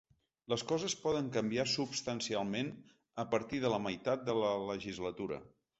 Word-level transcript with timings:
Les 0.53 0.61
coses 0.71 0.95
poden 1.03 1.27
canviar 1.35 1.67
substancialment 1.73 2.73
a 3.27 3.29
partir 3.35 3.65
de 3.67 3.73
la 3.77 3.83
meitat 3.89 4.29
de 4.33 4.41
la 4.45 4.55
legislatura. 4.75 5.43